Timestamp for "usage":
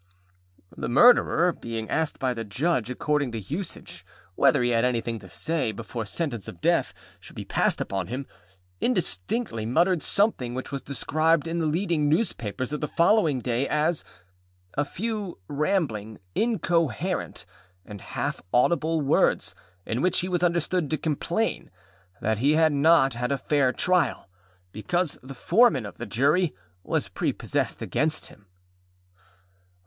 3.39-4.03